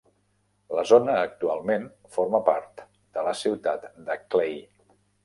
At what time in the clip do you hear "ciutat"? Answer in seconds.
3.43-3.87